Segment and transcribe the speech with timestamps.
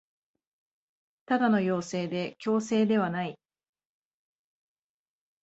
[1.27, 3.37] ただの要請で強制ではない